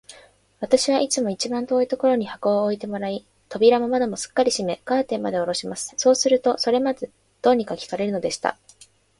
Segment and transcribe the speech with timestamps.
[0.61, 5.93] 私はいつも一番遠いところに箱を置いてもらい、扉も窓もすっかり閉め、カーテンまでおろします。
[5.95, 7.11] そうすると、それでまず、
[7.43, 8.57] どうにか聞けるのでした。